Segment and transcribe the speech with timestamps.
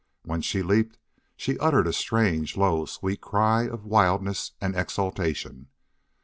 [0.23, 0.97] When she leaped
[1.37, 5.67] she uttered a strange, low, sweet cry of wildness and exultation.